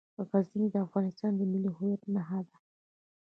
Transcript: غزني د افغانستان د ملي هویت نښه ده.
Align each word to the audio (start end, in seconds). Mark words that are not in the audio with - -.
غزني 0.29 0.67
د 0.71 0.75
افغانستان 0.85 1.31
د 1.35 1.41
ملي 1.51 1.71
هویت 1.77 2.01
نښه 2.13 2.39
ده. 2.47 2.57